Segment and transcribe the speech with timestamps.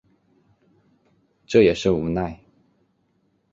[1.45, 2.39] 这也是无奈